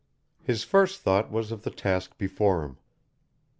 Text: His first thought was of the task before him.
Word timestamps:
His 0.41 0.63
first 0.63 1.01
thought 1.01 1.31
was 1.31 1.51
of 1.51 1.61
the 1.61 1.69
task 1.69 2.17
before 2.17 2.63
him. 2.63 2.77